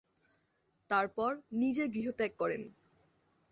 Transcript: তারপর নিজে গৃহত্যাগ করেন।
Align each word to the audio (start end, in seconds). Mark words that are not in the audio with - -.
তারপর 0.89 1.31
নিজে 1.53 1.83
গৃহত্যাগ 1.87 2.31
করেন। 2.39 2.61